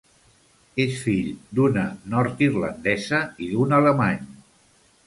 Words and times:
És 0.85 0.95
fill 1.01 1.27
d'una 1.59 1.83
nord-irlandesa 2.15 3.21
i 3.49 3.53
d'un 3.53 3.79
alemany. 3.83 4.27